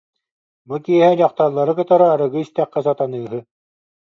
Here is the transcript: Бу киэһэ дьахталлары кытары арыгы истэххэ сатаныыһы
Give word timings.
Бу 0.67 0.75
киэһэ 0.85 1.11
дьахталлары 1.19 1.73
кытары 1.79 2.05
арыгы 2.13 2.39
истэххэ 2.43 2.79
сатаныыһы 2.85 3.39